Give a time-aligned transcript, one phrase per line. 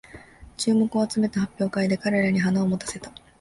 [0.57, 3.11] 注目を集めた発表会で彼らに花を持たせた